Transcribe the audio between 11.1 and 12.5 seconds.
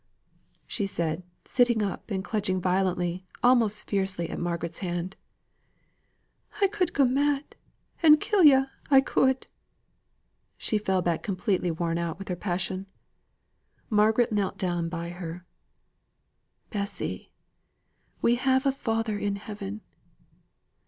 completely worn out with her